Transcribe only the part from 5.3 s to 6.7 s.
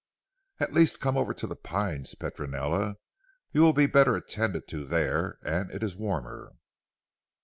and it is warmer."